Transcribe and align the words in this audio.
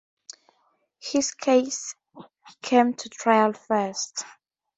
His 0.99 1.29
case 1.35 1.93
came 2.63 2.95
to 2.95 3.09
trial 3.09 3.53
first. 3.53 4.23